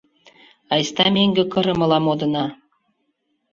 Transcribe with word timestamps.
—Айста 0.73 1.05
меҥге 1.15 1.43
кырымыла 1.53 1.99
модына. 2.05 2.45